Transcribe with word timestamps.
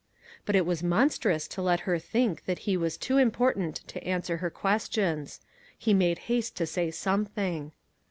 But 0.47 0.55
it 0.55 0.65
was 0.65 0.81
monstrous 0.81 1.47
to 1.49 1.61
let 1.61 1.81
her 1.81 1.99
think 1.99 2.45
that 2.45 2.57
he 2.65 2.75
was 2.75 2.97
too 2.97 3.19
important 3.19 3.75
to 3.85 4.03
answer 4.03 4.37
her 4.37 4.49
questions. 4.49 5.39
He 5.77 5.93
made 5.93 6.17
haste 6.25 6.57
to 6.57 6.65
say 6.65 6.89
something. 6.89 7.71